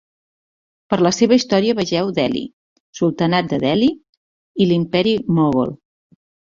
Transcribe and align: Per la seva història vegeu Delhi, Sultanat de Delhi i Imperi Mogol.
Per 0.93 0.97
la 1.07 1.11
seva 1.17 1.37
història 1.41 1.75
vegeu 1.81 2.09
Delhi, 2.21 2.43
Sultanat 3.01 3.55
de 3.55 3.63
Delhi 3.67 3.95
i 4.67 4.73
Imperi 4.81 5.19
Mogol. 5.41 5.81